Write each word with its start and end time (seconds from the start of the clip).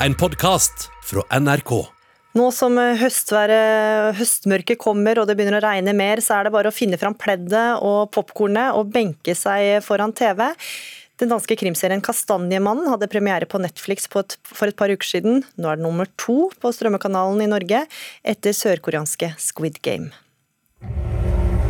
en 0.00 0.14
podkast 0.14 0.90
fra 1.04 1.22
NRK. 1.40 1.72
Nå 2.36 2.50
som 2.52 2.76
høstværet, 2.76 4.16
høstmørket 4.18 4.78
kommer 4.80 5.16
og 5.18 5.28
det 5.28 5.38
begynner 5.38 5.56
å 5.56 5.64
regne 5.64 5.94
mer, 5.96 6.20
så 6.20 6.36
er 6.36 6.46
det 6.46 6.52
bare 6.52 6.68
å 6.68 6.74
finne 6.74 6.98
fram 7.00 7.16
pleddet 7.16 7.80
og 7.80 8.10
popkornet 8.12 8.76
og 8.76 8.92
benke 8.92 9.32
seg 9.38 9.80
foran 9.86 10.12
TV. 10.16 10.50
Den 11.16 11.32
danske 11.32 11.56
krimserien 11.56 12.02
'Kastanjemannen' 12.04 12.90
hadde 12.92 13.08
premiere 13.08 13.48
på 13.48 13.60
Netflix 13.62 14.04
på 14.04 14.20
et, 14.20 14.36
for 14.44 14.68
et 14.68 14.76
par 14.76 14.92
uker 14.92 15.08
siden. 15.08 15.44
Nå 15.56 15.72
er 15.72 15.80
det 15.80 15.86
nummer 15.88 16.12
to 16.20 16.50
på 16.60 16.74
strømmekanalen 16.76 17.40
i 17.40 17.48
Norge, 17.48 17.86
etter 18.20 18.52
sørkoreanske 18.52 19.32
Squid 19.40 19.80
Game. 19.80 20.12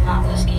Drabet 0.02 0.55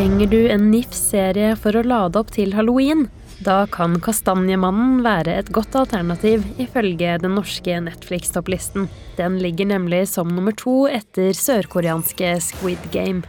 Trenger 0.00 0.26
du 0.26 0.48
en 0.48 0.70
NIF-serie 0.70 1.50
for 1.60 1.76
å 1.76 1.82
lade 1.84 2.16
opp 2.16 2.30
til 2.32 2.54
halloween? 2.56 3.02
Da 3.44 3.66
kan 3.68 3.98
Kastanjemannen 4.00 5.02
være 5.04 5.34
et 5.42 5.50
godt 5.52 5.76
alternativ, 5.76 6.46
ifølge 6.56 7.18
den 7.20 7.34
norske 7.36 7.74
Netflix-topplisten. 7.84 8.86
Den 9.18 9.36
ligger 9.44 9.68
nemlig 9.74 10.06
som 10.08 10.32
nummer 10.32 10.56
to 10.56 10.86
etter 10.88 11.36
sørkoreanske 11.36 12.32
Squid 12.46 12.88
Game. 12.96 13.28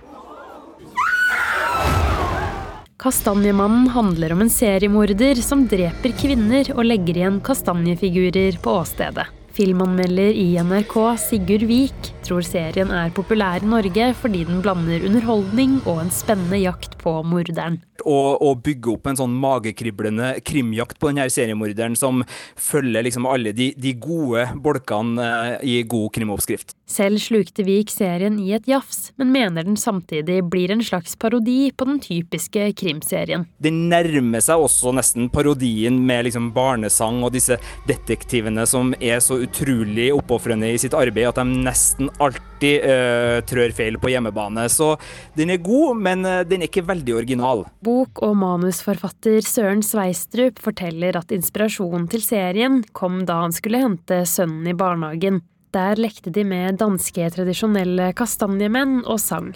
Kastanjemannen 3.03 3.91
handler 3.91 4.37
om 4.37 4.45
en 4.47 4.53
seriemorder 4.55 5.43
som 5.43 5.67
dreper 5.67 6.15
kvinner 6.23 6.71
og 6.77 6.85
legger 6.87 7.19
igjen 7.19 7.43
kastanjefigurer 7.43 8.63
på 8.63 8.79
åstedet. 8.79 9.27
Filmanmelder 9.51 10.31
i 10.39 10.53
NRK 10.63 10.95
Sigurd 11.19 11.67
Vik 11.67 12.13
tror 12.25 12.45
serien 12.45 12.91
er 12.93 13.13
populær 13.15 13.63
i 13.63 13.69
Norge 13.69 14.11
fordi 14.17 14.43
den 14.47 14.61
blander 14.63 15.03
underholdning 15.07 15.79
og 15.85 16.03
en 16.03 16.11
spennende 16.13 16.59
jakt 16.61 16.97
på 17.01 17.17
morderen. 17.27 17.79
Og 18.01 18.63
bygge 18.65 18.95
opp 18.95 19.07
en 19.11 19.19
sånn 19.19 19.33
magekriblende 19.37 20.33
krimjakt 20.45 20.97
på 20.97 21.11
denne 21.11 21.27
seriemorderen 21.29 21.93
som 21.99 22.23
følger 22.57 23.05
liksom 23.05 23.27
alle 23.29 23.53
de, 23.53 23.71
de 23.77 23.93
gode 24.01 24.47
bolkene 24.61 25.27
eh, 25.27 25.67
i 25.69 25.75
god 25.85 26.09
krimoppskrift. 26.15 26.73
Selv 26.91 27.21
slukte 27.23 27.63
Vik 27.63 27.91
serien 27.93 28.39
i 28.41 28.49
et 28.57 28.67
jafs, 28.67 29.11
men 29.21 29.31
mener 29.31 29.63
den 29.67 29.77
samtidig 29.79 30.41
blir 30.51 30.73
en 30.73 30.81
slags 30.83 31.13
parodi 31.15 31.69
på 31.71 31.87
den 31.87 32.01
typiske 32.03 32.71
krimserien. 32.81 33.45
Den 33.63 33.85
nærmer 33.91 34.43
seg 34.43 34.65
også 34.65 34.91
nesten 34.97 35.29
parodien 35.31 36.01
med 36.07 36.25
liksom 36.27 36.49
barnesang 36.55 37.21
og 37.23 37.35
disse 37.37 37.59
detektivene 37.87 38.65
som 38.67 38.95
er 38.99 39.21
så 39.23 39.39
utrolig 39.45 40.09
oppofrende 40.15 40.73
i 40.73 40.81
sitt 40.81 40.97
arbeid 40.97 41.29
at 41.31 41.39
de 41.39 41.61
nesten 41.63 42.10
alltid 42.19 42.85
uh, 42.85 43.37
trør 43.47 43.73
feil 43.75 43.97
på 44.01 44.11
hjemmebane. 44.11 44.67
Så 44.69 44.95
den 45.37 45.53
er 45.53 45.61
god, 45.63 46.01
men 46.01 46.25
uh, 46.27 46.41
den 46.47 46.61
er 46.61 46.69
ikke 46.69 46.85
veldig 46.89 47.15
original. 47.21 47.65
Bok- 47.85 48.21
og 48.25 48.35
manusforfatter 48.41 49.39
Søren 49.45 49.83
Sveistrup 49.85 50.59
forteller 50.61 51.17
at 51.19 51.31
inspirasjonen 51.31 52.09
til 52.11 52.25
serien 52.25 52.81
kom 52.97 53.23
da 53.29 53.41
han 53.45 53.55
skulle 53.55 53.81
hente 53.81 54.23
sønnen 54.29 54.67
i 54.67 54.77
barnehagen. 54.77 55.41
Der 55.71 55.95
lekte 55.95 56.33
de 56.35 56.43
med 56.43 56.81
danske 56.81 57.29
tradisjonelle 57.31 58.11
kastanjemenn 58.17 59.05
og 59.05 59.21
sang. 59.23 59.53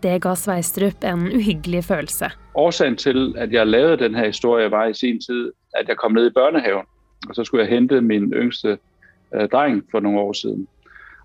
Det 0.00 0.20
ga 0.22 0.36
Sveistrup 0.38 1.04
en 1.04 1.26
uhyggelig 1.34 1.84
følelse. 1.84 2.30
Årsagen 2.54 2.96
til 2.96 3.34
at 3.38 3.52
jeg 3.52 3.66
lagde 3.66 3.98
denne 4.04 4.26
historien, 4.26 4.70
var 4.70 4.86
i 4.88 4.94
sin 4.94 5.20
tid 5.20 5.50
at 5.74 5.88
jeg 5.88 5.96
kom 5.96 6.12
ned 6.12 6.30
i 6.30 6.34
børnehaven. 6.34 6.86
Og 7.28 7.34
så 7.34 7.44
skulle 7.44 7.64
jeg 7.64 7.74
hente 7.74 8.00
min 8.00 8.32
yngste 8.32 8.78
uh, 9.36 9.46
dreng 9.52 9.82
for 9.90 10.00
noen 10.00 10.18
år 10.18 10.32
siden. 10.32 10.66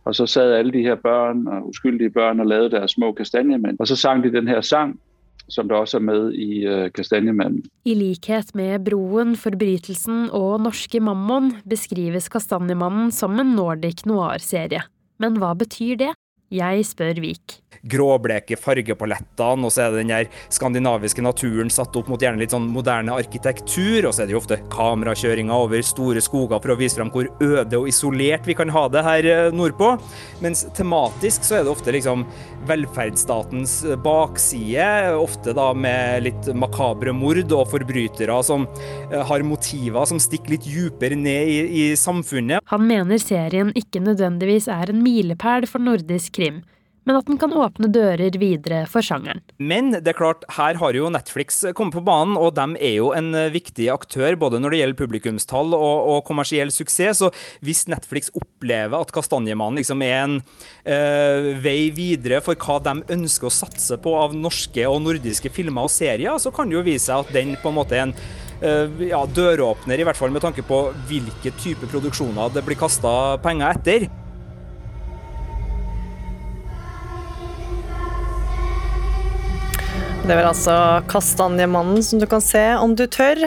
Og 0.06 0.16
så 0.16 0.25
sad 0.30 0.53
alle 0.53 0.73
de 0.73 0.86
her 0.86 0.95
børn 0.95 1.48
og 1.48 1.67
uskyldige 1.67 2.09
børn 2.14 2.39
og 2.39 2.45
lavede 2.45 2.72
deres 2.78 2.92
små 2.92 3.11
kastanjemænd. 3.11 3.80
Og 3.80 3.88
så 3.88 3.95
sang 3.95 4.23
de 4.23 4.34
den 4.34 4.48
her 4.48 4.61
sang, 4.61 5.00
som 5.50 5.70
der 5.70 5.75
også 5.75 5.98
er 5.98 6.02
med 6.02 6.34
i 6.34 6.67
uh, 6.67 6.92
Kastanjemannen. 6.94 7.64
I 7.86 7.94
likhet 7.94 8.56
med 8.56 8.86
Broen, 8.86 9.36
Forbrytelsen 9.36 10.30
og 10.31 10.61
Norske 10.61 11.00
Mammon 11.00 11.52
beskrives 11.70 12.30
Kastanjemannen 12.30 13.11
som 13.11 13.39
en 13.39 13.55
Nordic 13.58 14.05
noir-serie. 14.05 14.82
Men 15.20 15.38
hva 15.42 15.54
betyr 15.58 15.95
det? 16.02 16.14
Jeg 16.54 16.83
spør 16.86 17.17
Vik. 17.23 17.60
Gråbleke 17.86 18.58
fargepalettene, 18.58 19.66
og 19.66 19.73
så 19.73 19.83
er 19.83 19.94
det 19.94 20.02
den 20.04 20.11
der 20.14 20.30
skandinaviske 20.54 21.22
naturen 21.26 21.70
satt 21.73 21.95
opp 21.98 22.08
mot 22.10 22.22
gjerne 22.22 22.42
litt 22.42 22.54
sånn 22.54 22.67
moderne 22.72 23.14
arkitektur, 23.17 24.08
og 24.08 24.14
så 24.14 24.23
er 24.23 24.30
det 24.30 24.36
jo 24.36 24.42
ofte 24.42 24.60
kamerakjøringer 24.73 25.66
over 25.66 25.86
store 25.86 26.23
skoger 26.23 26.61
for 26.61 26.73
å 26.73 26.78
vise 26.80 26.98
frem 26.98 27.11
hvor 27.14 27.30
øde 27.44 27.80
og 27.82 27.89
isolert 27.89 28.45
vi 28.50 28.55
kan 28.58 28.72
ha 28.73 28.86
det 28.94 29.04
her 29.05 29.30
eh, 29.30 29.50
nordpå. 29.54 29.95
Mens 30.45 30.66
tematisk 30.78 31.45
så 31.45 31.60
er 31.60 31.66
det 31.66 31.73
ofte 31.73 31.94
liksom 31.94 32.26
velferdsstatens 32.66 33.76
bakside, 34.05 35.14
ofte 35.17 35.54
da 35.58 35.72
med 35.78 36.26
litt 36.26 36.50
makabre 36.58 37.14
mord 37.14 37.54
og 37.54 37.70
forbrytere 37.73 38.38
som 38.45 38.66
eh, 39.11 39.22
har 39.30 39.45
motiver 39.45 40.10
som 40.10 40.22
stikker 40.22 40.55
litt 40.55 40.70
dypere 40.70 41.17
ned 41.20 41.52
i, 41.52 41.60
i 41.82 41.86
samfunnet. 42.00 42.66
Han 42.72 42.86
mener 42.89 43.22
serien 43.22 43.73
ikke 43.78 44.02
nødvendigvis 44.05 44.70
er 44.72 44.94
en 44.94 45.04
milepæl 45.05 45.70
for 45.70 45.84
nordisk 45.84 46.35
krim 46.36 46.64
men 47.06 47.20
at 47.20 47.28
den 47.30 47.38
kan 47.38 47.54
åpne 47.54 47.90
dører 47.94 48.34
videre 48.42 48.82
for 48.90 49.06
sjangeren. 49.06 49.44
Men 49.62 49.94
det 49.94 50.10
er 50.10 50.18
klart, 50.18 50.46
her 50.58 50.78
har 50.82 50.98
jo 50.98 51.12
Netflix 51.14 51.62
kommet 51.78 51.94
på 51.94 52.04
banen, 52.06 52.34
og 52.38 52.56
de 52.58 52.66
er 52.82 52.96
jo 52.98 53.12
en 53.16 53.30
viktig 53.54 53.92
aktør 53.94 54.38
både 54.42 54.60
når 54.62 54.73
det 54.73 54.80
gjelder 54.82 55.00
publikumstall 55.04 55.78
og, 55.78 56.10
og 56.16 56.23
kommersiell 56.28 56.73
suksess. 56.73 57.22
Så 57.22 57.30
hvis 57.66 57.86
Netflix 57.92 58.32
opplever 58.34 58.98
at 58.98 59.14
Kastanjemannen 59.14 59.80
liksom 59.80 60.02
er 60.06 60.18
en 60.23 60.40
øh, 60.42 61.52
vei 61.62 61.92
videre 61.96 62.42
for 62.46 62.58
hva 62.58 62.80
de 62.90 62.98
ønsker 63.20 63.52
å 63.52 63.54
satse 63.54 64.00
på 64.02 64.17
av 64.17 64.34
norske 64.34 64.90
og 64.90 65.04
nordiske 65.06 65.54
filmer 65.54 65.86
og 65.86 65.94
serier, 65.94 66.42
så 66.42 66.54
kan 66.56 66.72
det 66.72 66.80
jo 66.80 66.86
vise 66.90 67.06
seg 67.12 67.22
at 67.22 67.34
den 67.38 67.54
på 67.62 67.70
en 67.70 67.78
måte 67.78 68.00
er 68.00 68.08
en 68.08 68.17
øh, 68.66 69.08
ja, 69.12 69.22
døråpner, 69.30 70.02
i 70.02 70.10
hvert 70.10 70.17
fall 70.17 70.34
med 70.34 70.42
tanke 70.42 70.66
på 70.66 70.88
hvilke 71.06 71.54
type 71.62 71.94
produksjoner 71.94 72.58
det 72.58 72.66
blir 72.66 72.82
kasta 72.82 73.36
penger 73.46 73.78
etter. 73.78 74.10
Det 80.25 80.33
var 80.33 80.47
altså 80.49 80.75
Kastanjemannen 81.05 82.02
som 82.03 82.17
du 82.17 82.25
kan 82.25 82.41
se 82.41 82.63
om 82.81 82.95
du 82.97 83.03
tør. 83.05 83.43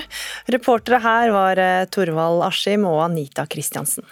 Reportere 0.47 1.01
her 1.03 1.33
var 1.35 1.59
eh, 1.59 1.87
Torvald 1.91 2.45
Askim 2.47 2.85
og 2.87 3.01
Anita 3.03 3.49
Kristiansen. 3.51 4.07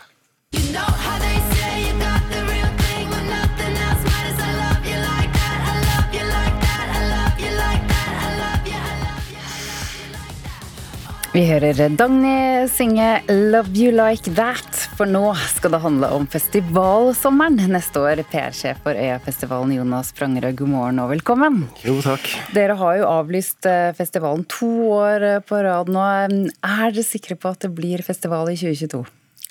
Vi 11.37 11.45
hører 11.47 11.95
Dagny 11.95 12.67
synge 12.67 13.23
'Love 13.29 13.71
You 13.77 13.95
Like 13.95 14.35
That', 14.35 14.86
for 14.97 15.09
nå 15.11 15.35
skal 15.53 15.75
det 15.75 15.83
handle 15.83 16.09
om 16.17 16.25
festivalsommeren 16.31 17.59
neste 17.69 18.01
år. 18.01 18.23
PR-sjef 18.31 18.81
for 18.85 18.97
Øyafestivalen, 18.97 19.75
Jonas 19.77 20.13
Prangerød, 20.17 20.57
god 20.57 20.73
morgen 20.73 21.03
og 21.03 21.11
velkommen. 21.13 21.59
Jo, 21.85 21.99
takk. 22.05 22.25
Dere 22.57 22.79
har 22.81 22.97
jo 23.03 23.11
avlyst 23.11 23.69
eh, 23.69 23.93
festivalen 23.97 24.47
to 24.49 24.71
år 24.97 25.27
på 25.45 25.61
rad 25.67 25.93
nå. 25.93 26.07
Er 26.07 26.97
dere 26.97 27.05
sikre 27.05 27.37
på 27.37 27.53
at 27.53 27.67
det 27.67 27.75
blir 27.77 28.05
festival 28.07 28.49
i 28.55 28.57
2022? 28.57 29.05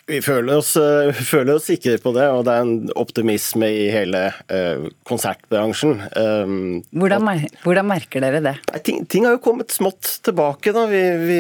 Vi 0.06 0.20
føler 0.22 0.60
oss, 0.60 0.76
uh, 0.78 1.10
føler 1.26 1.56
oss, 1.56 1.66
sikre 1.66 1.96
på 1.98 2.12
det, 2.14 2.28
og 2.30 2.44
det 2.46 2.54
er 2.54 2.62
en 2.62 2.92
optimisme 2.94 3.66
i 3.74 3.88
hele 3.90 4.20
uh, 4.54 4.86
konsertbransjen. 5.10 5.96
Um, 6.14 6.84
hvordan, 6.94 7.26
hvordan, 7.64 7.88
merker 7.90 8.22
dere 8.22 8.44
det? 8.46 8.54
Ting, 8.86 9.02
ting, 9.10 9.26
har 9.26 9.34
jo 9.34 9.42
kommet 9.42 9.74
smått 9.74 10.20
tilbake. 10.28 10.76
da. 10.76 10.84
Vi, 10.92 11.02
vi, 11.24 11.40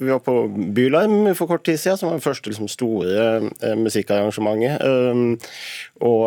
vi 0.00 0.08
var 0.08 0.22
på 0.24 0.38
Bylarm 0.72 1.34
for 1.36 1.50
kort 1.50 1.66
tid 1.68 1.76
siden, 1.82 2.00
som 2.00 2.08
var 2.08 2.16
det 2.16 2.24
første 2.24 2.48
liksom, 2.48 2.70
store 2.72 3.76
musikkarrangementet. 3.76 5.44
Og 6.06 6.24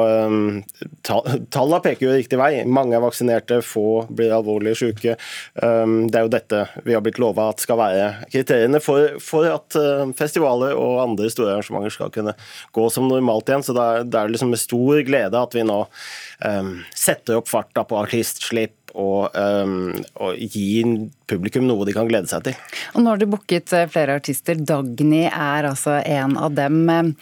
Tallene 1.05 1.81
peker 1.85 2.05
jo 2.05 2.13
riktig 2.13 2.37
vei. 2.41 2.61
Mange 2.69 2.97
er 2.97 3.03
vaksinerte, 3.03 3.61
få 3.65 4.03
blir 4.13 4.33
alvorlig 4.35 4.75
syke. 4.77 5.15
Det 5.55 6.17
er 6.19 6.25
jo 6.25 6.33
dette 6.33 6.63
vi 6.85 6.95
har 6.97 7.03
blitt 7.05 7.21
lova 7.21 7.49
at 7.53 7.63
skal 7.63 7.79
være 7.79 8.07
kriteriene 8.29 8.81
for, 8.83 9.17
for 9.23 9.49
at 9.49 9.77
festivaler 10.19 10.77
og 10.77 11.01
andre 11.05 11.29
store 11.31 11.38
arrangementer 11.47 11.93
skal 11.93 12.11
kunne 12.13 12.35
gå 12.75 12.87
som 12.93 13.07
normalt 13.09 13.49
igjen. 13.49 13.65
Så 13.65 13.75
det 13.77 13.85
er, 13.85 14.07
det 14.09 14.19
er 14.19 14.33
liksom 14.33 14.51
med 14.53 14.61
stor 14.61 15.03
glede 15.07 15.39
at 15.39 15.55
vi 15.55 15.65
nå 15.67 15.79
um, 15.85 16.73
setter 16.97 17.39
opp 17.39 17.49
farta 17.51 17.85
på 17.87 17.99
artistslipp. 18.01 18.75
Og, 18.89 19.29
um, 19.37 19.91
og, 20.17 20.39
gi 20.41 20.81
publikum 21.29 21.67
noe 21.67 21.85
de 21.85 21.93
kan 21.93 22.09
glede 22.09 22.31
seg 22.31 22.47
til. 22.47 22.57
Og 22.97 23.03
Nå 23.03 23.13
har 23.13 23.21
du 23.21 23.27
booket 23.29 23.69
uh, 23.77 23.85
flere 23.91 24.17
artister. 24.17 24.57
Dagny 24.57 25.27
er 25.29 25.69
altså 25.69 25.99
en 26.01 26.35
av 26.41 26.57
dem. 26.57 27.13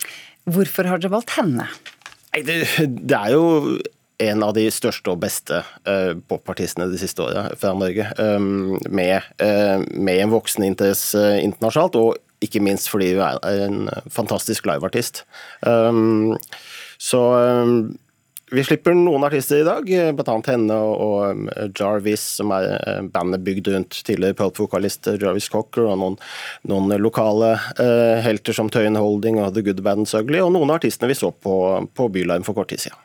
Hvorfor 0.47 0.87
har 0.87 1.03
dere 1.03 1.17
valgt 1.17 1.35
henne? 1.35 1.67
Det, 2.31 2.61
det 2.87 3.17
er 3.17 3.35
jo 3.35 3.77
en 4.17 4.43
av 4.43 4.53
de 4.57 4.65
største 4.73 5.13
og 5.13 5.21
beste 5.21 5.59
uh, 5.61 6.13
popartistene 6.29 6.87
de 6.89 6.99
siste 7.01 7.21
åra 7.21 7.47
fra 7.59 7.73
Norge. 7.77 8.07
Um, 8.17 8.77
med, 8.89 9.27
uh, 9.41 9.83
med, 9.93 10.23
en 10.23 10.33
voksende 10.33 10.71
interesse 10.71 11.21
internasjonalt, 11.43 11.99
og 11.99 12.17
ikke 12.43 12.61
minst 12.63 12.91
fordi 12.91 13.13
hun 13.17 13.23
er 13.41 13.63
en 13.67 13.87
fantastisk 14.13 14.67
liveartist. 14.69 15.23
Um, 15.65 16.35
så 17.01 17.21
um, 17.63 17.79
vi 18.53 18.63
slipper 18.63 18.95
noen 18.95 19.25
artister 19.27 19.59
i 19.59 19.65
dag, 19.67 19.89
bl.a. 20.15 20.35
henne 20.47 20.75
og, 20.79 21.41
Jarvis, 21.75 22.23
som 22.37 22.53
er 22.55 23.03
bandet 23.11 23.43
bygd 23.43 23.67
rundt 23.73 23.99
tidligere 24.07 24.37
Pulp-vokalist 24.39 25.09
Jarvis 25.19 25.49
Cocker, 25.51 25.89
og 25.91 25.99
noen, 25.99 26.15
noen 26.71 26.95
lokale 27.01 27.57
uh, 27.57 28.23
helter 28.23 28.55
som 28.55 28.71
Tøyen 28.71 28.95
Holding 28.95 29.41
og 29.43 29.51
The 29.57 29.65
Good 29.67 29.83
Band's 29.83 30.15
and 30.15 30.23
Ugly, 30.23 30.39
og 30.45 30.53
noen 30.55 30.71
av 30.71 30.79
artistene 30.79 31.11
vi 31.11 31.19
så 31.19 31.33
på, 31.35 31.57
på 31.91 32.07
Bylarm 32.13 32.47
for 32.47 32.55
kort 32.55 32.71
tid 32.71 32.85
siden. 32.85 33.03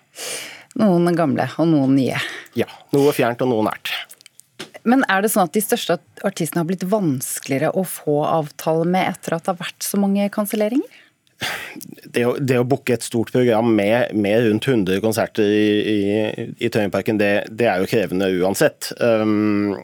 Noen 0.79 1.11
gamle 1.19 1.51
og 1.59 1.69
noen 1.69 1.99
nye. 1.99 2.23
Ja. 2.57 2.71
Noe 2.95 3.11
fjernt 3.17 3.43
og 3.43 3.51
noe 3.51 3.67
nært. 3.67 3.91
Men 4.89 5.05
er 5.11 5.23
det 5.23 5.31
sånn 5.33 5.47
at 5.47 5.55
de 5.55 5.63
største 5.63 5.99
artistene 6.27 6.63
har 6.63 6.69
blitt 6.69 6.87
vanskeligere 6.91 7.71
å 7.79 7.85
få 7.87 8.23
avtale 8.27 8.89
med 8.89 9.13
etter 9.13 9.37
at 9.37 9.47
det 9.47 9.55
har 9.55 9.63
vært 9.63 9.87
så 9.87 10.01
mange 10.03 10.27
kanselleringer? 10.35 11.01
det 12.15 12.25
å, 12.27 12.35
det 12.39 12.59
å 12.61 12.67
booke 12.69 12.95
et 12.95 13.05
stort 13.05 13.33
program 13.35 13.73
med, 13.77 14.13
med, 14.15 14.47
rundt 14.47 14.69
100 14.69 15.03
konserter 15.05 15.49
i, 15.49 15.67
i, 15.93 16.47
i 16.63 16.71
Tøyenparken, 16.73 17.19
det, 17.21 17.33
det, 17.51 17.69
er 17.71 17.83
jo 17.83 17.91
krevende 17.91 18.31
uansett. 18.43 18.93
Um, 19.01 19.75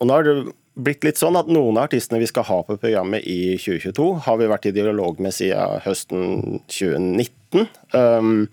og 0.00 0.08
nå 0.08 0.16
har 0.16 0.26
det 0.26 0.36
blitt 0.80 1.04
litt 1.04 1.20
sånn 1.20 1.38
at 1.40 1.50
Noen 1.50 1.78
av 1.78 1.88
artistene 1.88 2.20
vi 2.22 2.28
skal 2.30 2.46
ha 2.48 2.60
på 2.66 2.78
programmet 2.80 3.26
i 3.28 3.56
2022, 3.60 4.08
har 4.26 4.40
vi 4.40 4.48
vært 4.52 4.70
i 4.70 4.74
dialog 4.76 5.20
med 5.22 5.34
siden 5.36 5.82
høsten 5.84 6.62
2019. 6.70 7.68
Um, 7.96 8.46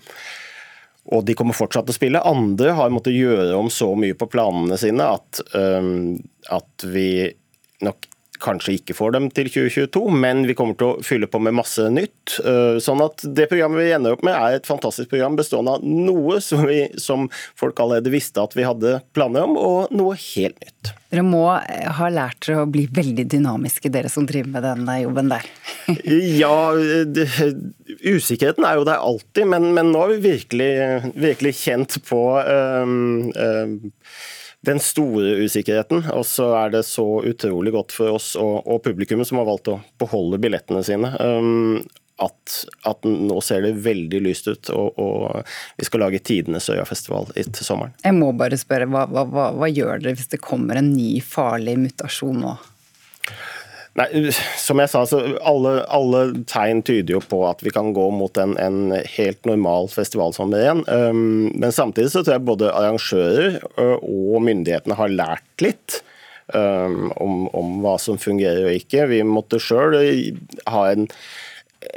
og 1.07 1.23
de 1.27 1.35
kommer 1.37 1.55
fortsatt 1.55 1.87
til 1.87 1.95
å 1.95 1.97
spille. 1.97 2.23
Andre 2.27 2.73
har 2.77 2.91
måttet 2.93 3.15
gjøre 3.15 3.55
om 3.55 3.69
så 3.71 3.93
mye 3.99 4.17
på 4.17 4.27
planene 4.31 4.77
sine 4.79 5.07
at, 5.17 5.41
um, 5.55 6.17
at 6.51 6.87
vi 6.87 7.09
nok 7.85 8.09
kanskje 8.43 8.77
ikke 8.77 8.95
får 8.97 9.15
dem 9.15 9.29
til 9.33 9.49
2022, 9.51 10.03
men 10.23 10.43
vi 10.47 10.55
kommer 10.57 10.77
til 10.77 10.91
å 10.91 11.05
fylle 11.05 11.29
på 11.31 11.41
med 11.43 11.55
masse 11.57 11.87
nytt. 11.93 12.37
Eh, 12.43 12.77
sånn 12.83 13.01
at 13.03 13.23
det 13.25 13.49
programmet 13.51 13.83
vi 13.83 13.93
ender 13.95 14.17
opp 14.17 14.23
med 14.27 14.35
er 14.37 14.57
et 14.57 14.69
fantastisk 14.69 15.11
program 15.13 15.37
bestående 15.39 15.77
av 15.77 15.85
noe 15.87 16.39
som, 16.43 16.63
vi, 16.67 16.85
som 17.01 17.27
folk 17.57 17.79
allerede 17.83 18.13
visste 18.13 18.43
at 18.43 18.55
vi 18.57 18.67
hadde 18.67 18.99
planer 19.17 19.47
om, 19.47 19.57
og 19.59 19.93
noe 19.95 20.17
helt 20.19 20.57
nytt. 20.63 20.93
Dere 21.07 21.23
må 21.23 21.45
ha 21.47 22.07
lært 22.11 22.43
dere 22.43 22.65
å 22.65 22.69
bli 22.69 22.83
veldig 22.91 23.27
dynamiske, 23.31 23.91
dere 23.93 24.11
som 24.11 24.25
driver 24.27 24.57
med 24.57 24.65
den 24.67 24.89
jobben 25.03 25.31
der. 25.31 25.45
ja, 26.41 26.57
det, 27.07 27.27
usikkerheten 28.03 28.67
er 28.67 28.79
jo 28.79 28.87
der 28.87 29.03
alltid, 29.03 29.47
men, 29.53 29.71
men 29.77 29.93
nå 29.93 30.03
har 30.03 30.15
vi 30.15 30.33
virkelig, 30.33 30.71
virkelig 31.15 31.55
kjent 31.61 32.01
på 32.07 32.23
um, 32.43 33.31
um, 33.31 33.77
den 34.67 34.81
store 34.83 35.37
usikkerheten. 35.43 36.03
Og 36.13 36.25
så 36.27 36.51
er 36.59 36.73
det 36.75 36.83
så 36.87 37.05
utrolig 37.25 37.73
godt 37.75 37.95
for 37.95 38.17
oss 38.17 38.33
og, 38.39 38.59
og 38.67 38.83
publikummet 38.85 39.29
som 39.29 39.39
har 39.41 39.47
valgt 39.49 39.71
å 39.71 39.79
beholde 40.01 40.41
billettene 40.43 40.83
sine. 40.85 41.13
Um, 41.23 41.79
at, 42.17 42.53
at, 42.89 43.05
nå 43.05 43.37
ser 43.45 43.61
det 43.61 43.75
veldig 43.85 44.21
lyst 44.25 44.47
ut, 44.49 44.71
og, 44.73 44.97
og 44.97 45.51
vi 45.77 45.85
skal 45.85 46.01
lage 46.01 46.21
tidenes 46.25 46.69
Øyafestival 46.73 47.29
til 47.35 47.61
sommeren. 47.61 47.93
Jeg 48.01 48.17
må 48.17 48.31
bare 48.37 48.57
spørre, 48.57 48.87
hva, 48.89 49.05
hva, 49.05 49.51
hva 49.53 49.69
gjør 49.69 50.01
dere 50.01 50.17
hvis 50.17 50.31
det 50.31 50.41
kommer 50.41 50.79
en 50.79 50.89
ny 50.95 51.19
farlig 51.21 51.77
mutasjon 51.83 52.41
nå? 52.41 52.55
Nei, 53.97 54.29
som 54.61 54.77
jeg 54.77 54.91
sa, 54.91 55.01
så 55.09 55.19
alle, 55.41 55.79
alle, 55.89 56.21
tegn 56.49 56.83
tyder 56.85 57.15
jo 57.15 57.21
på 57.25 57.39
at 57.47 57.63
vi 57.65 57.73
kan 57.73 57.95
gå 57.97 58.05
mot 58.13 58.35
en, 58.37 58.53
en 58.61 58.93
helt 58.93 59.49
normal 59.49 59.89
festivalsommer 59.89 60.61
igjen. 60.61 60.83
Um, 60.85 61.47
men 61.57 61.73
samtidig 61.73 62.13
så 62.13 62.21
tror 62.21 62.37
jeg 62.37 62.45
både 62.45 62.69
arrangører 62.77 63.57
og 63.81 64.37
myndighetene 64.45 64.99
har 64.99 65.15
lært 65.15 65.65
litt. 65.65 66.01
Um, 66.53 67.09
om, 67.19 67.41
om, 67.51 67.73
hva 67.83 67.97
som 67.99 68.15
fungerer 68.21 68.69
og 68.69 68.77
ikke. 68.77 69.09
Vi 69.09 69.17
måtte 69.27 69.59
sjøl 69.59 69.97
ha 70.71 70.83
en, 70.93 71.09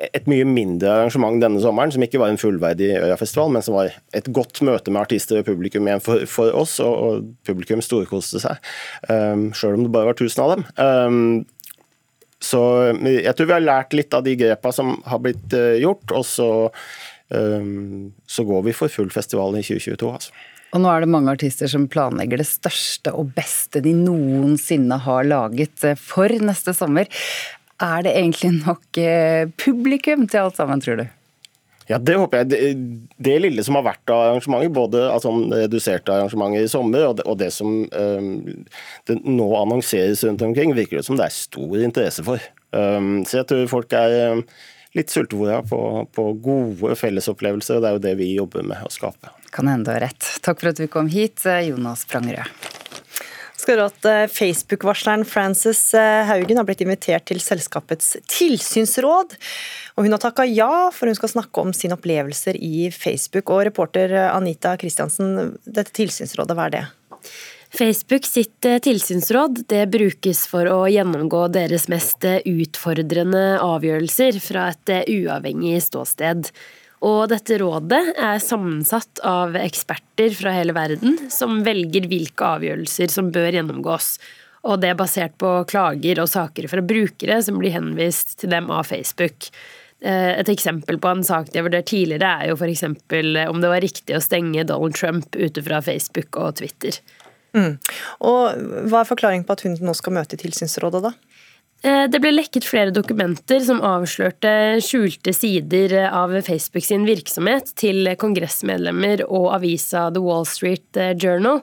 et 0.08 0.26
mye 0.26 0.48
mindre 0.48 0.90
arrangement 0.90 1.38
denne 1.38 1.60
sommeren, 1.62 1.92
som 1.94 2.02
ikke 2.02 2.18
var 2.18 2.32
en 2.32 2.40
fullverdig 2.40 2.88
Øyafestival, 2.96 3.52
men 3.54 3.62
som 3.62 3.76
var 3.76 3.92
et 4.16 4.32
godt 4.34 4.58
møte 4.66 4.90
med 4.90 5.04
artister 5.04 5.38
og 5.38 5.46
publikum 5.52 5.86
igjen 5.86 6.02
for, 6.02 6.26
for 6.26 6.50
oss, 6.64 6.80
og, 6.82 6.96
og 6.96 7.30
publikum 7.46 7.84
storkoste 7.84 8.42
seg. 8.42 8.58
Um, 9.06 9.50
sjøl 9.54 9.78
om 9.78 9.86
det 9.86 9.94
bare 9.94 10.10
var 10.10 10.18
1000 10.18 10.46
av 10.48 10.56
dem. 10.56 10.66
Um, 10.80 11.59
så 12.40 12.60
jeg 13.04 13.34
tror 13.36 13.50
vi 13.50 13.56
har 13.56 13.64
lært 13.64 13.96
litt 13.96 14.14
av 14.16 14.24
de 14.24 14.34
grepa 14.40 14.72
som 14.72 14.94
har 15.08 15.20
blitt 15.22 15.52
eh, 15.56 15.76
gjort, 15.82 16.14
og 16.16 16.24
så, 16.24 16.48
um, 17.28 18.08
så 18.24 18.46
går 18.48 18.64
vi 18.68 18.76
for 18.76 18.92
full 18.92 19.12
festival 19.12 19.58
i 19.58 19.64
2022. 19.66 20.08
altså. 20.08 20.32
Og 20.70 20.84
nå 20.84 20.90
er 20.92 21.02
det 21.02 21.10
mange 21.10 21.32
artister 21.34 21.68
som 21.68 21.88
planlegger 21.90 22.38
det 22.38 22.46
største 22.46 23.12
og 23.18 23.32
beste 23.34 23.82
de 23.82 23.92
noensinne 23.98 25.00
har 25.04 25.26
laget 25.28 25.84
eh, 25.84 25.98
for 25.98 26.32
neste 26.40 26.74
sommer. 26.76 27.10
Er 27.80 28.04
det 28.06 28.16
egentlig 28.16 28.54
nok 28.60 29.00
publikum 29.60 30.26
til 30.28 30.44
alt 30.44 30.60
sammen, 30.60 30.82
tror 30.84 31.00
du? 31.00 31.06
Ja, 31.90 31.98
Det 31.98 32.14
håper 32.14 32.42
jeg. 32.42 32.50
Det, 32.52 32.58
det, 33.18 33.36
lille 33.42 33.64
som 33.66 33.74
har 33.74 33.86
vært 33.88 34.12
av 34.14 34.20
arrangementer, 34.28 34.70
både 34.74 35.02
altså, 35.10 35.32
reduserte 35.50 36.14
arrangementer 36.14 36.62
i 36.62 36.70
sommer 36.70 37.08
og 37.08 37.16
det, 37.18 37.26
og 37.26 37.38
det 37.40 37.50
som 37.54 37.80
um, 37.90 38.28
det 39.10 39.16
nå 39.26 39.48
annonseres 39.58 40.22
rundt 40.28 40.44
omkring, 40.46 40.74
virker 40.78 41.00
det 41.00 41.06
som 41.08 41.18
det 41.18 41.26
er 41.26 41.34
stor 41.34 41.74
interesse 41.82 42.26
for. 42.26 42.42
Um, 42.70 43.24
så 43.26 43.40
jeg 43.40 43.50
tror 43.50 43.72
folk 43.72 43.96
er 43.98 44.36
um, 44.36 44.44
litt 44.94 45.10
sultefòra 45.10 45.64
på, 45.66 45.80
på 46.14 46.26
gode 46.46 46.94
fellesopplevelser, 47.00 47.78
og 47.78 47.82
det 47.82 47.90
er 47.90 47.98
jo 47.98 48.04
det 48.06 48.18
vi 48.22 48.34
jobber 48.36 48.70
med 48.70 48.86
å 48.86 48.92
skape. 48.94 49.34
Kan 49.50 49.70
hende 49.70 49.90
du 49.90 49.96
har 49.96 50.06
rett. 50.06 50.36
Takk 50.46 50.62
for 50.62 50.70
at 50.70 50.78
du 50.78 50.86
kom 50.90 51.10
hit, 51.10 51.42
Jonas 51.66 52.06
Prangerød 52.06 52.79
skal 53.60 53.78
du 53.78 53.84
at 53.84 54.08
eh, 54.08 54.24
Facebook-varsleren 54.32 55.26
Frances 55.28 55.82
eh, 55.96 56.24
Haugen 56.28 56.58
har 56.60 56.66
blitt 56.68 56.82
invitert 56.84 57.26
til 57.30 57.40
selskapets 57.42 58.16
tilsynsråd. 58.30 59.36
Og 59.96 60.06
hun 60.06 60.16
har 60.16 60.22
takka 60.22 60.46
ja, 60.48 60.88
for 60.94 61.10
hun 61.10 61.18
skal 61.18 61.32
snakke 61.34 61.62
om 61.62 61.74
sine 61.76 61.98
opplevelser 61.98 62.56
i 62.56 62.88
Facebook. 62.94 63.52
Og 63.52 63.66
reporter 63.70 64.12
eh, 64.16 64.28
Anita 64.32 64.74
Kristiansen, 64.80 65.54
dette 65.64 65.94
tilsynsrådet, 65.96 66.56
hva 66.56 66.68
er 66.70 66.76
det? 66.78 66.84
Facebook 67.70 68.26
sitt 68.26 68.66
tilsynsråd 68.82 69.60
det 69.70 69.84
brukes 69.92 70.40
for 70.50 70.66
å 70.66 70.80
gjennomgå 70.90 71.44
deres 71.54 71.84
mest 71.92 72.24
utfordrende 72.26 73.44
avgjørelser 73.62 74.40
fra 74.42 74.72
et 74.72 74.90
uavhengig 75.06 75.76
ståsted. 75.86 76.50
Og 77.06 77.30
dette 77.32 77.56
rådet 77.62 78.00
er 78.20 78.42
sammensatt 78.44 79.22
av 79.24 79.56
eksperter 79.56 80.34
fra 80.36 80.52
hele 80.52 80.74
verden 80.76 81.16
som 81.32 81.62
velger 81.64 82.08
hvilke 82.10 82.54
avgjørelser 82.58 83.12
som 83.12 83.30
bør 83.32 83.54
gjennomgås. 83.56 84.18
Og 84.68 84.82
det 84.82 84.90
er 84.90 84.98
basert 84.98 85.38
på 85.40 85.52
klager 85.70 86.20
og 86.20 86.28
saker 86.28 86.68
fra 86.68 86.84
brukere 86.84 87.38
som 87.44 87.56
blir 87.60 87.72
henvist 87.72 88.36
til 88.42 88.52
dem 88.52 88.68
av 88.68 88.84
Facebook. 88.90 89.48
Eh, 90.00 90.34
et 90.40 90.52
eksempel 90.52 91.00
på 91.00 91.08
en 91.08 91.24
sak 91.24 91.48
de 91.48 91.60
har 91.60 91.66
vurdert 91.70 91.88
tidligere, 91.88 92.34
er 92.42 92.52
jo 92.52 92.58
f.eks. 92.60 92.84
om 92.84 93.64
det 93.64 93.72
var 93.72 93.84
riktig 93.84 94.16
å 94.16 94.22
stenge 94.24 94.66
Donald 94.68 94.96
Trump 94.96 95.36
ute 95.36 95.64
fra 95.64 95.80
Facebook 95.84 96.36
og 96.40 96.60
Twitter. 96.60 97.00
Mm. 97.56 97.80
Og 98.28 98.60
Hva 98.92 99.02
er 99.02 99.08
forklaringen 99.08 99.48
på 99.48 99.56
at 99.56 99.64
hun 99.66 99.80
nå 99.82 99.96
skal 99.98 100.14
møte 100.16 100.36
i 100.36 100.42
tilsynsrådet, 100.44 101.02
da? 101.08 101.16
Eh, 101.80 102.06
det 102.12 102.20
ble 102.20 102.32
lekket 102.34 102.66
flere 102.68 102.92
dokumenter 102.92 103.62
som 103.64 103.80
avslørte 103.84 104.80
skjulte 104.84 105.32
sider 105.32 105.94
av 106.10 106.34
Facebook 106.44 106.84
sin 106.84 107.06
virksomhet 107.08 107.72
til 107.80 108.10
kongressmedlemmer 108.20 109.24
og 109.28 109.54
avisa 109.56 110.10
The 110.12 110.20
Wall 110.24 110.44
Street 110.48 111.00
eh, 111.00 111.14
Journal. 111.16 111.62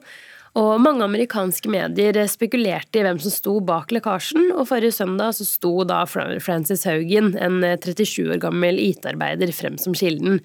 Og 0.58 0.82
mange 0.82 1.06
amerikanske 1.06 1.70
medier 1.70 2.18
spekulerte 2.26 2.98
i 2.98 3.04
hvem 3.06 3.20
som 3.22 3.30
sto 3.30 3.60
bak 3.62 3.94
lekkasjen, 3.94 4.48
og 4.56 4.66
forrige 4.72 4.96
søndag 4.96 5.36
så 5.38 5.46
sto 5.46 5.84
da 5.86 6.00
Frances 6.10 6.88
Haugen, 6.90 7.36
en 7.38 7.62
37 7.62 8.26
år 8.26 8.42
gammel 8.42 8.82
IT-arbeider, 8.82 9.54
frem 9.54 9.78
som 9.78 9.94
kilden. 9.94 10.42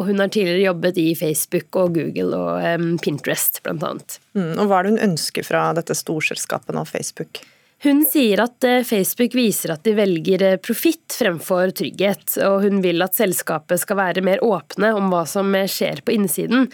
Og 0.00 0.08
hun 0.08 0.24
har 0.24 0.32
tidligere 0.32 0.70
jobbet 0.70 1.02
i 1.02 1.10
Facebook 1.18 1.76
og 1.76 1.92
Google 1.98 2.40
og 2.40 2.88
Pinterest, 3.04 3.60
blant 3.66 3.84
annet. 3.84 4.16
Mm, 4.32 4.54
og 4.54 4.64
hva 4.70 4.80
er 4.80 4.88
det 4.88 4.94
hun 4.94 5.08
ønsker 5.10 5.44
fra 5.44 5.66
dette 5.76 5.98
storselskapet 5.98 6.72
nå, 6.72 6.88
Facebook? 6.88 7.42
Hun 7.82 8.02
sier 8.04 8.42
at 8.44 8.64
eh, 8.68 8.82
Facebook 8.84 9.34
viser 9.34 9.72
at 9.72 9.86
de 9.86 9.94
velger 9.96 10.42
eh, 10.44 10.58
profitt 10.60 11.14
fremfor 11.16 11.72
trygghet, 11.72 12.36
og 12.44 12.66
hun 12.66 12.82
vil 12.84 13.00
at 13.00 13.16
selskapet 13.16 13.80
skal 13.80 13.96
være 14.02 14.24
mer 14.26 14.42
åpne 14.44 14.92
om 14.98 15.08
hva 15.12 15.22
som 15.28 15.48
eh, 15.56 15.68
skjer 15.70 16.02
på 16.04 16.12
innsiden. 16.12 16.68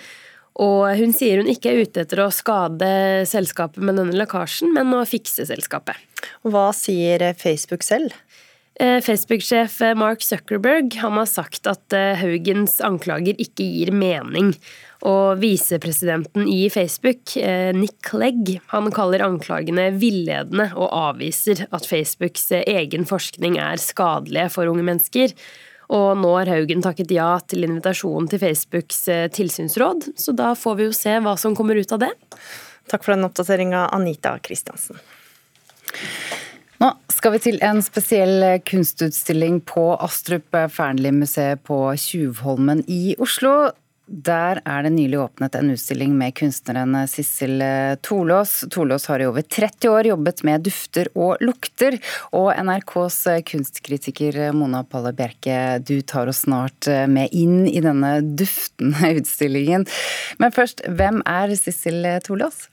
Og 0.58 0.88
hun 0.98 1.12
sier 1.14 1.38
hun 1.38 1.50
ikke 1.52 1.70
er 1.70 1.84
ute 1.84 2.02
etter 2.02 2.24
å 2.24 2.30
skade 2.34 2.88
selskapet 3.28 3.78
med 3.84 4.00
denne 4.00 4.16
lekkasjen, 4.18 4.72
men 4.74 4.94
å 4.96 5.04
fikse 5.06 5.46
selskapet. 5.46 6.00
Hva 6.48 6.70
sier 6.74 7.22
Facebook 7.38 7.86
selv? 7.86 8.16
Facebook-sjef 8.76 9.78
Mark 9.96 10.20
Zuckerberg 10.20 10.98
har 11.00 11.24
sagt 11.30 11.68
at 11.70 11.94
Haugens 12.20 12.76
anklager 12.84 13.38
ikke 13.40 13.64
gir 13.64 13.92
mening. 13.94 14.50
Og 15.04 15.38
visepresidenten 15.42 16.48
i 16.48 16.70
Facebook, 16.72 17.36
eh, 17.36 17.72
Nick 17.76 18.08
Clegg, 18.08 18.60
han 18.72 18.90
kaller 18.90 19.22
anklagene 19.26 19.90
villedende 20.00 20.70
og 20.74 20.88
avviser 20.90 21.66
at 21.70 21.86
Facebooks 21.86 22.50
eh, 22.52 22.64
egen 22.66 23.04
forskning 23.04 23.58
er 23.60 23.82
skadelige 23.82 24.48
for 24.54 24.70
unge 24.70 24.86
mennesker. 24.86 25.34
Og 25.92 26.16
nå 26.18 26.32
har 26.38 26.50
Haugen 26.50 26.82
takket 26.82 27.12
ja 27.14 27.36
til 27.46 27.68
invitasjonen 27.68 28.30
til 28.32 28.42
Facebooks 28.42 29.04
eh, 29.12 29.28
tilsynsråd, 29.28 30.10
så 30.16 30.34
da 30.34 30.54
får 30.58 30.80
vi 30.80 30.88
jo 30.88 30.96
se 30.96 31.14
hva 31.20 31.36
som 31.38 31.54
kommer 31.54 31.76
ut 31.78 31.92
av 31.92 32.02
det. 32.02 32.10
Takk 32.90 33.04
for 33.04 33.14
den 33.14 33.28
oppdateringa, 33.28 33.90
Anita 33.94 34.38
Kristiansen. 34.42 34.98
Nå 36.76 36.90
skal 37.08 37.32
vi 37.32 37.40
til 37.40 37.56
en 37.64 37.80
spesiell 37.84 38.44
kunstutstilling 38.68 39.62
på 39.64 39.88
Astrup 40.04 40.52
Fearnley-museet 40.52 41.62
på 41.64 41.78
Tjuvholmen 41.96 42.82
i 42.92 43.16
Oslo. 43.22 43.70
Der 44.06 44.60
er 44.60 44.84
det 44.84 44.92
nylig 44.94 45.16
åpnet 45.18 45.56
en 45.58 45.72
utstilling 45.72 46.12
med 46.14 46.36
kunstneren 46.36 46.92
Sissel 47.10 47.64
Tolås. 48.06 48.60
Tolås 48.70 49.08
har 49.10 49.24
i 49.24 49.26
over 49.26 49.42
30 49.42 49.88
år 49.90 50.10
jobbet 50.12 50.44
med 50.46 50.68
dufter 50.68 51.10
og 51.16 51.40
lukter. 51.42 51.96
Og 52.36 52.52
NRKs 52.54 53.18
kunstkritiker 53.48 54.52
Mona 54.54 54.84
Palle 54.84 55.16
Bjerke, 55.16 55.80
du 55.80 55.96
tar 56.04 56.28
oss 56.30 56.44
snart 56.44 56.86
med 57.08 57.32
inn 57.32 57.64
i 57.66 57.80
denne 57.80 58.18
duftende 58.20 59.14
utstillingen. 59.22 59.88
Men 60.38 60.54
først, 60.54 60.84
hvem 60.86 61.24
er 61.24 61.56
Sissel 61.56 62.04
Tolås? 62.28 62.66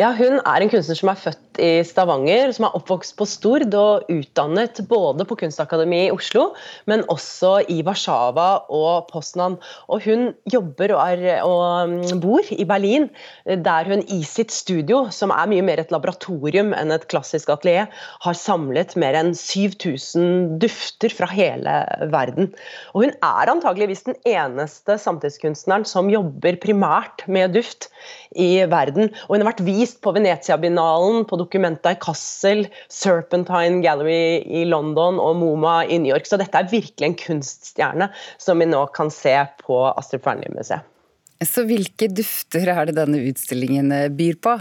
Ja, 0.00 0.12
Hun 0.16 0.38
er 0.40 0.62
en 0.62 0.70
kunstner 0.72 0.96
som 0.96 1.10
er 1.12 1.18
født 1.20 1.60
i 1.60 1.70
Stavanger, 1.84 2.52
som 2.56 2.66
er 2.66 2.76
oppvokst 2.78 3.14
på 3.18 3.26
Stord 3.28 3.74
og 3.76 4.08
utdannet 4.12 4.80
både 4.88 5.26
på 5.28 5.36
Kunstakademiet 5.42 6.08
i 6.08 6.14
Oslo, 6.14 6.46
men 6.88 7.04
også 7.12 7.58
i 7.68 7.82
Warszawa 7.84 8.64
og 8.72 9.10
Poznan. 9.10 9.58
Og 9.92 10.02
Hun 10.06 10.32
jobber 10.52 10.94
og, 10.96 11.02
er, 11.12 11.42
og, 11.44 12.16
bor 12.22 12.48
i 12.50 12.64
Berlin, 12.68 13.08
der 13.46 13.90
hun 13.90 14.04
i 14.08 14.22
sitt 14.24 14.52
studio, 14.54 15.06
som 15.10 15.34
er 15.34 15.50
mye 15.50 15.64
mer 15.66 15.82
et 15.82 15.92
laboratorium 15.92 16.72
enn 16.76 16.94
et 16.94 17.08
klassisk 17.12 17.52
atelier, 17.52 17.90
har 18.24 18.38
samlet 18.38 18.96
mer 19.00 19.18
enn 19.18 19.34
7000 19.36 20.56
dufter 20.62 21.12
fra 21.12 21.28
hele 21.32 21.76
verden. 22.12 22.52
Og 22.94 23.04
Hun 23.04 23.14
er 23.18 23.52
antageligvis 23.52 24.06
den 24.08 24.16
eneste 24.28 24.96
samtidskunstneren 25.00 25.84
som 25.88 26.10
jobber 26.12 26.56
primært 26.62 27.26
med 27.28 27.52
duft 27.56 27.90
i 28.38 28.62
verden. 28.70 29.10
Og 29.26 29.36
hun 29.36 29.42
har 29.42 29.50
vært 29.52 29.61
vist 29.66 30.00
på 30.04 30.12
Venezia-binalen, 30.16 31.24
på 31.28 31.38
Documenta 31.40 31.94
i 31.94 31.98
Kassel, 32.02 32.66
Serpentine 32.92 33.80
Gallery 33.84 34.42
i 34.44 34.64
London 34.68 35.20
og 35.22 35.38
MoMA 35.40 35.82
i 35.86 36.00
New 36.02 36.12
York. 36.12 36.28
Så 36.28 36.38
dette 36.40 36.58
er 36.58 36.70
virkelig 36.70 37.08
en 37.08 37.18
kunststjerne 37.18 38.10
som 38.42 38.62
vi 38.62 38.68
nå 38.70 38.84
kan 38.96 39.12
se 39.14 39.34
på 39.64 39.82
Astrid 39.92 40.24
Fearnley-museet. 40.24 40.88
Så 41.42 41.64
hvilke 41.66 42.06
dufter 42.06 42.68
er 42.70 42.86
det 42.86 42.94
denne 43.00 43.18
utstillingen 43.26 43.90
byr 44.14 44.36
på? 44.38 44.54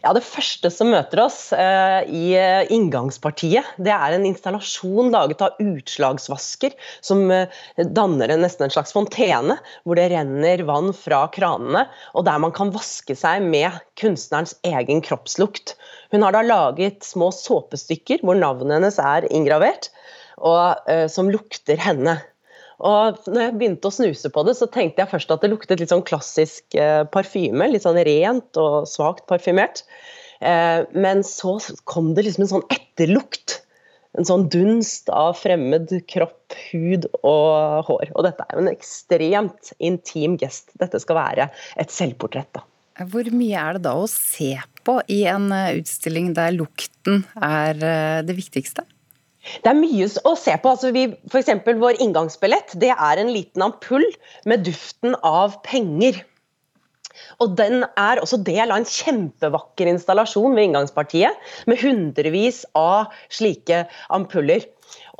Ja, 0.00 0.12
Det 0.16 0.24
første 0.24 0.70
som 0.72 0.92
møter 0.92 1.20
oss 1.26 1.38
eh, 1.52 2.08
i 2.08 2.32
eh, 2.38 2.70
inngangspartiet, 2.72 3.74
det 3.76 3.92
er 3.92 4.16
en 4.16 4.24
installasjon 4.28 5.12
laget 5.12 5.44
av 5.44 5.60
utslagsvasker 5.60 6.76
som 7.04 7.26
eh, 7.34 7.52
danner 7.76 8.32
en, 8.32 8.44
nesten 8.46 8.66
en 8.66 8.72
slags 8.72 8.94
fontene, 8.96 9.58
hvor 9.84 9.98
det 9.98 10.08
renner 10.14 10.64
vann 10.68 10.92
fra 10.96 11.26
kranene, 11.34 11.84
og 12.16 12.26
der 12.28 12.40
man 12.42 12.54
kan 12.56 12.72
vaske 12.72 13.16
seg 13.18 13.44
med 13.44 13.76
kunstnerens 14.00 14.56
egen 14.66 15.04
kroppslukt. 15.04 15.76
Hun 16.14 16.24
har 16.24 16.32
da 16.36 16.44
laget 16.46 17.04
små 17.04 17.28
såpestykker 17.34 18.24
hvor 18.24 18.38
navnet 18.38 18.78
hennes 18.78 19.00
er 19.02 19.28
inngravert, 19.28 19.90
og 20.40 20.88
eh, 20.90 21.08
som 21.12 21.28
lukter 21.32 21.80
henne. 21.80 22.16
Og 22.82 23.28
når 23.30 23.44
jeg 23.44 23.56
begynte 23.60 23.88
å 23.88 23.94
snuse 23.94 24.30
på 24.34 24.42
det, 24.46 24.56
så 24.58 24.66
tenkte 24.70 25.04
jeg 25.04 25.12
først 25.12 25.30
at 25.30 25.44
det 25.44 25.52
luktet 25.52 25.82
litt 25.82 25.92
sånn 25.92 26.04
klassisk 26.06 26.74
eh, 26.74 27.02
parfyme. 27.14 27.68
Litt 27.70 27.86
sånn 27.86 28.00
rent 28.08 28.58
og 28.58 28.88
svakt 28.90 29.28
parfymert. 29.30 29.84
Eh, 30.42 30.82
men 30.90 31.22
så 31.26 31.58
kom 31.86 32.12
det 32.16 32.26
liksom 32.26 32.46
en 32.46 32.52
sånn 32.56 32.66
etterlukt. 32.74 33.60
En 34.18 34.26
sånn 34.28 34.48
dunst 34.52 35.08
av 35.14 35.38
fremmed 35.38 35.94
kropp, 36.10 36.56
hud 36.72 37.06
og 37.22 37.86
hår. 37.86 38.10
Og 38.12 38.26
dette 38.26 38.44
er 38.44 38.58
jo 38.58 38.64
en 38.64 38.72
ekstremt 38.74 39.72
intim 39.78 40.34
gest. 40.40 40.74
Dette 40.82 41.00
skal 41.00 41.20
være 41.20 41.48
et 41.80 41.94
selvportrett, 41.94 42.50
da. 42.58 42.66
Hvor 43.08 43.30
mye 43.32 43.56
er 43.56 43.78
det 43.78 43.86
da 43.86 43.94
å 43.96 44.10
se 44.10 44.52
på 44.84 44.98
i 45.08 45.22
en 45.30 45.46
eh, 45.54 45.78
utstilling 45.78 46.34
der 46.36 46.50
lukten 46.58 47.22
er 47.38 47.78
det 48.26 48.36
viktigste? 48.36 48.84
Det 49.62 49.70
er 49.72 49.78
mye 49.78 50.08
å 50.28 50.34
se 50.38 50.54
på. 50.62 50.74
Altså 50.74 50.92
vi, 50.94 51.06
for 51.30 51.40
eksempel, 51.42 51.78
vår 51.82 52.00
inngangsbillett 52.04 52.76
det 52.82 52.92
er 52.94 53.22
en 53.22 53.32
liten 53.34 53.64
ampull 53.66 54.06
med 54.48 54.64
duften 54.68 55.16
av 55.26 55.58
penger. 55.66 56.22
Og 57.42 57.56
Den 57.58 57.84
er 57.98 58.20
også 58.22 58.38
del 58.44 58.70
av 58.70 58.80
en 58.80 58.88
kjempevakker 58.88 59.90
installasjon 59.90 60.54
ved 60.56 60.68
inngangspartiet, 60.68 61.50
med 61.68 61.82
hundrevis 61.82 62.62
av 62.78 63.12
slike 63.32 63.84
ampuller. 64.14 64.64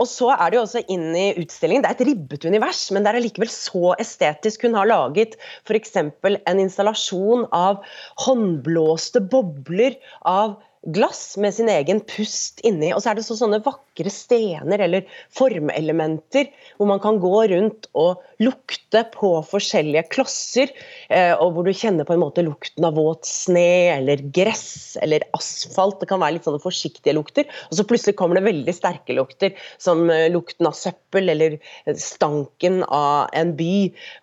Og 0.00 0.08
så 0.08 0.30
er 0.34 0.50
det 0.50 0.58
jo 0.58 0.64
også 0.64 0.82
inn 0.92 1.12
i 1.16 1.26
utstillingen. 1.40 1.84
Det 1.84 1.90
er 1.90 1.98
et 1.98 2.08
ribbet 2.10 2.46
univers, 2.48 2.82
men 2.92 3.04
det 3.04 3.12
er 3.12 3.20
allikevel 3.20 3.50
så 3.52 3.94
estetisk. 4.00 4.66
Hun 4.66 4.76
har 4.78 4.88
laget 4.88 5.36
f.eks. 5.68 5.96
en 6.00 6.62
installasjon 6.62 7.46
av 7.56 7.82
håndblåste 8.24 9.24
bobler 9.32 9.98
av 10.28 10.58
glass 10.82 11.36
med 11.36 11.54
sin 11.54 11.68
egen 11.70 12.00
pust 12.10 12.60
inni. 12.66 12.90
Og 12.94 13.02
så 13.02 13.12
er 13.12 13.18
det 13.18 13.24
så 13.26 13.36
sånne 13.38 13.60
vakre 13.62 14.10
stener 14.10 14.82
eller 14.82 15.06
formelementer 15.34 16.50
hvor 16.76 16.90
man 16.90 17.02
kan 17.02 17.20
gå 17.22 17.44
rundt 17.52 17.86
og 17.98 18.22
lukte 18.42 19.04
på 19.14 19.30
forskjellige 19.46 20.08
klosser. 20.12 20.72
Eh, 21.12 21.32
og 21.36 21.54
hvor 21.54 21.68
du 21.68 21.72
kjenner 21.76 22.08
på 22.08 22.16
en 22.16 22.24
måte 22.24 22.44
lukten 22.46 22.86
av 22.88 22.98
våt 22.98 23.28
sne 23.28 23.94
eller 23.94 24.24
gress 24.34 24.98
eller 25.02 25.26
asfalt. 25.38 26.00
Det 26.02 26.10
kan 26.10 26.22
være 26.22 26.38
litt 26.38 26.48
sånne 26.48 26.62
forsiktige 26.62 27.16
lukter. 27.16 27.46
Og 27.70 27.78
så 27.78 27.86
plutselig 27.86 28.18
kommer 28.18 28.40
det 28.40 28.46
veldig 28.48 28.76
sterke 28.76 29.16
lukter, 29.16 29.54
som 29.82 30.08
eh, 30.10 30.28
lukten 30.34 30.68
av 30.68 30.76
søppel 30.78 31.30
eller 31.36 31.58
stanken 31.94 32.82
av 32.88 33.30
en 33.38 33.54
by. 33.58 33.74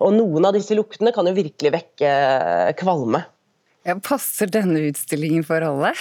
Og 0.03 0.15
noen 0.19 0.49
av 0.49 0.57
disse 0.57 0.75
luktene 0.75 1.15
kan 1.15 1.29
jo 1.29 1.37
virkelig 1.39 1.75
vekke 1.79 2.15
eh, 2.15 2.71
kvalme. 2.79 3.23
Passer 4.05 4.49
denne 4.51 4.81
utstillingen 4.89 5.43
for 5.47 5.63
alle? 5.65 5.91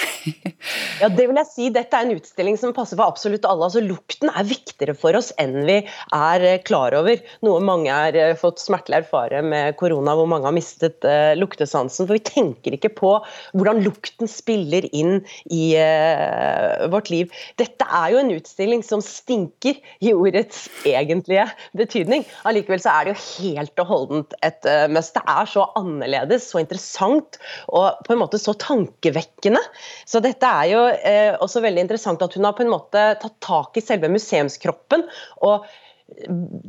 ja, 1.02 1.08
det 1.08 1.26
vil 1.28 1.38
jeg 1.40 1.48
si. 1.50 1.68
Dette 1.74 1.96
er 1.96 2.06
en 2.06 2.16
utstilling 2.18 2.58
som 2.60 2.74
passer 2.76 2.98
for 2.98 3.08
absolutt 3.08 3.46
alle. 3.48 3.68
Altså, 3.68 3.82
lukten 3.84 4.30
er 4.32 4.48
viktigere 4.48 4.94
for 4.98 5.16
oss 5.18 5.30
enn 5.40 5.56
vi 5.68 5.78
er 5.84 6.46
eh, 6.46 6.60
klar 6.66 6.96
over. 6.98 7.20
Noe 7.46 7.62
mange 7.64 7.92
har 7.92 8.16
eh, 8.18 8.34
fått 8.38 8.62
smertelig 8.62 9.02
erfare 9.02 9.42
med 9.46 9.76
korona, 9.80 10.14
hvor 10.18 10.28
mange 10.30 10.48
har 10.48 10.56
mistet 10.56 11.04
uh, 11.06 11.32
luktesansen. 11.38 12.08
For 12.08 12.16
vi 12.18 12.24
tenker 12.24 12.76
ikke 12.76 12.92
på 12.98 13.12
hvordan 13.54 13.82
lukten 13.84 14.30
spiller 14.30 14.86
inn 14.92 15.22
i 15.54 15.72
uh, 15.78 16.86
vårt 16.92 17.12
liv. 17.14 17.32
Dette 17.60 17.86
er 17.88 18.14
jo 18.14 18.22
en 18.22 18.34
utstilling 18.34 18.84
som 18.86 19.02
stinker 19.04 19.78
i 20.04 20.14
ordets 20.14 20.66
egentlige 20.88 21.48
betydning. 21.78 22.26
Allikevel 22.48 22.82
så 22.82 22.94
er 22.94 23.08
det 23.08 23.16
jo 23.16 23.26
helt 23.48 23.84
og 23.84 23.92
holdent 23.92 24.38
et 24.46 24.68
uh, 24.68 24.86
must. 24.92 25.14
Det 25.18 25.24
er 25.24 25.48
så 25.50 25.64
annerledes, 25.78 26.50
så 26.50 26.60
interessant 26.62 27.38
og 27.72 27.77
på 28.06 28.14
en 28.14 28.20
måte 28.20 28.40
så 28.40 28.54
tankevekkende. 28.58 29.60
Så 30.08 30.22
dette 30.24 30.48
er 30.48 30.70
jo 30.72 30.84
eh, 30.96 31.34
også 31.38 31.62
veldig 31.64 31.86
interessant 31.86 32.24
at 32.24 32.34
hun 32.36 32.48
har 32.48 32.56
på 32.58 32.64
en 32.66 32.72
måte 32.72 33.04
tatt 33.22 33.36
tak 33.44 33.78
i 33.78 33.84
selve 33.84 34.10
museumskroppen. 34.12 35.06
og 35.46 35.68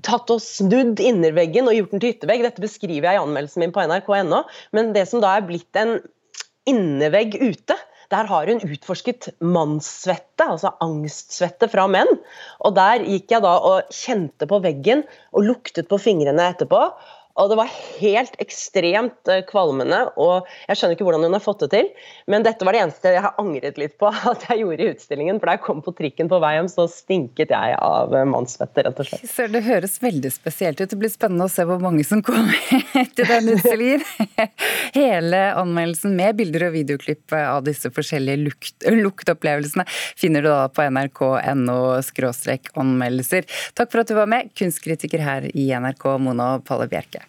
tatt 0.04 0.32
og 0.34 0.42
snudd 0.44 1.00
innerveggen 1.00 1.70
og 1.70 1.78
gjort 1.78 1.94
den 1.94 2.02
til 2.04 2.16
yttervegg. 2.16 2.42
Dette 2.44 2.64
beskriver 2.64 3.08
jeg 3.08 3.20
i 3.20 3.22
anmeldelsen 3.24 3.64
min 3.64 3.76
på 3.76 3.86
nrk.no. 3.86 4.42
Men 4.76 4.92
det 4.96 5.06
som 5.10 5.24
da 5.24 5.38
er 5.38 5.46
blitt 5.48 5.80
en 5.80 5.96
innervegg 6.70 7.38
ute, 7.40 7.78
der 8.10 8.26
har 8.26 8.50
hun 8.50 8.64
utforsket 8.66 9.30
mannssvette, 9.46 10.46
altså 10.46 10.74
angstsvette 10.82 11.70
fra 11.70 11.86
menn. 11.92 12.10
Og 12.66 12.74
der 12.78 13.06
gikk 13.06 13.36
jeg 13.36 13.46
da 13.46 13.54
og 13.70 13.94
kjente 13.94 14.50
på 14.50 14.60
veggen 14.66 15.06
og 15.32 15.46
luktet 15.46 15.90
på 15.92 16.02
fingrene 16.02 16.50
etterpå. 16.52 16.82
Og 17.40 17.52
det 17.52 17.56
var 17.60 17.70
helt 18.02 18.36
ekstremt 18.42 19.30
eh, 19.32 19.44
kvalmende, 19.48 20.02
og 20.20 20.48
jeg 20.68 20.80
skjønner 20.80 20.98
ikke 20.98 21.06
hvordan 21.08 21.24
hun 21.28 21.38
har 21.38 21.44
fått 21.44 21.64
det 21.64 21.70
til. 21.72 21.90
Men 22.32 22.44
dette 22.44 22.66
var 22.68 22.76
det 22.76 22.82
eneste 22.84 23.14
jeg 23.14 23.24
har 23.24 23.38
angret 23.40 23.80
litt 23.80 23.96
på 24.02 24.10
at 24.32 24.44
jeg 24.50 24.64
gjorde 24.64 24.84
i 24.84 24.90
utstillingen. 24.94 25.40
For 25.40 25.52
da 25.52 25.56
jeg 25.56 25.64
kom 25.68 25.84
på 25.86 25.94
trikken 25.96 26.32
på 26.32 26.42
vei 26.44 26.56
hjem, 26.58 26.70
så 26.72 26.88
stinket 26.92 27.54
jeg 27.56 27.78
av 27.80 28.16
eh, 28.18 28.26
rett 28.28 28.90
og 28.90 29.08
slett. 29.08 29.30
Så 29.30 29.48
det 29.52 29.64
høres 29.68 30.00
veldig 30.04 30.34
spesielt 30.34 30.82
ut. 30.82 30.90
Det 30.92 31.00
blir 31.00 31.14
spennende 31.14 31.48
å 31.48 31.54
se 31.54 31.66
hvor 31.70 31.80
mange 31.84 32.04
som 32.08 32.24
kommer 32.28 32.60
til 33.16 33.30
den 33.30 33.54
utstillingen. 33.56 34.04
Hele 35.00 35.44
anmeldelsen 35.60 36.18
med 36.20 36.40
bilder 36.42 36.68
og 36.70 36.76
videoklipp 36.76 37.38
av 37.40 37.64
disse 37.68 37.92
forskjellige 37.94 38.44
lukt, 38.44 38.90
luktopplevelsene 38.90 39.86
finner 40.20 40.44
du 40.44 40.52
da 40.52 40.68
på 40.74 40.84
nrk.no 40.90 41.80
anmeldelser. 42.80 43.48
Takk 43.78 43.92
for 43.94 44.04
at 44.04 44.12
du 44.12 44.18
var 44.18 44.30
med, 44.32 44.52
kunstkritiker 44.60 45.24
her 45.24 45.50
i 45.54 45.70
NRK, 45.72 46.10
Mona 46.24 46.56
Palle 46.66 46.90
Bjerke. 46.92 47.29